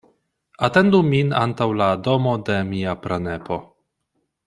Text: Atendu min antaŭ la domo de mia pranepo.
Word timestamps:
Atendu 0.67 1.01
min 1.09 1.29
antaŭ 1.43 1.67
la 1.83 1.91
domo 2.09 2.33
de 2.49 2.57
mia 2.73 2.97
pranepo. 3.07 3.63